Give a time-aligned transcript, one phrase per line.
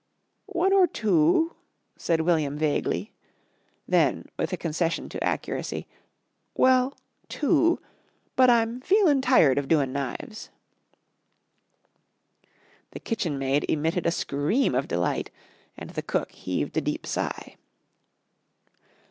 [0.47, 1.55] "One or two,"
[1.95, 3.13] said William vaguely,
[3.87, 5.87] then with a concession to accuracy,
[6.55, 6.97] "well,
[7.29, 7.79] two.
[8.35, 10.49] But I'm feeling tired of doin' knives."
[12.93, 15.29] The kitchen maid emitted a scream of delight
[15.77, 17.57] and the cook heaved a deep sigh.